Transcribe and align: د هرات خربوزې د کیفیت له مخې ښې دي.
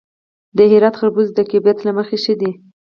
د 0.57 0.59
هرات 0.71 0.95
خربوزې 0.99 1.31
د 1.35 1.39
کیفیت 1.51 1.77
له 1.83 1.91
مخې 1.97 2.17
ښې 2.23 2.33
دي. 2.41 2.51